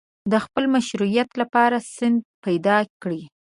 د 0.31 0.33
خپل 0.45 0.63
مشروعیت 0.75 1.29
لپاره 1.41 1.77
سند 1.97 2.19
پیدا 2.45 2.77
کړي. 3.01 3.21